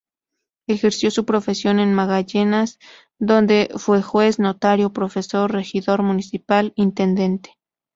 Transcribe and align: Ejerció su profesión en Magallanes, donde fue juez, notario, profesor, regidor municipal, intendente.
Ejerció 0.67 1.11
su 1.11 1.25
profesión 1.27 1.77
en 1.79 1.93
Magallanes, 1.93 2.79
donde 3.19 3.69
fue 3.77 4.01
juez, 4.01 4.39
notario, 4.39 4.91
profesor, 4.93 5.51
regidor 5.51 6.01
municipal, 6.01 6.73
intendente. 6.75 7.55